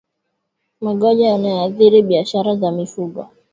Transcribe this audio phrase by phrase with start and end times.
[0.81, 3.27] magonjwa yanayoathiri biashara za mifugo